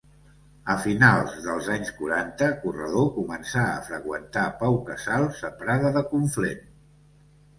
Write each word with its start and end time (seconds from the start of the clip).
A 0.73 0.75
finals 0.83 1.33
dels 1.47 1.67
anys 1.73 1.89
quaranta, 1.97 2.47
Corredor 2.63 3.11
començà 3.17 3.65
a 3.73 3.83
freqüentar 3.89 4.45
Pau 4.63 4.79
Casals 4.87 5.43
a 5.51 5.51
Prada 5.61 5.95
de 5.99 6.03
Conflent. 6.15 6.65